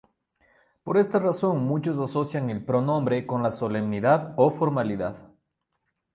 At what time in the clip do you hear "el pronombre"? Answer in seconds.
2.49-3.27